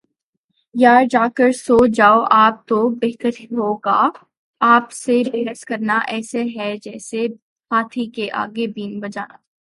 یار 0.75 1.03
جا 1.11 1.25
کر 1.37 1.51
سو 1.57 1.77
جاﺅ 1.97 2.19
آپ 2.37 2.55
تو 2.67 2.77
بہتر 3.01 3.33
ہو 3.51 3.73
گا، 3.85 3.99
آپ 4.61 4.91
سے 4.93 5.21
بحث 5.31 5.63
کرنا 5.65 5.97
ایسے 6.07 6.43
ہی 6.43 6.59
ہے 6.59 6.75
جسیے 6.83 7.27
ہاتھی 7.71 8.05
کے 8.15 8.29
آگے 8.43 8.67
بین 8.75 8.99
بجانا 8.99 9.35